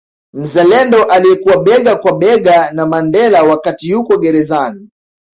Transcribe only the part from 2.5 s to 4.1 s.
na Mandela wakati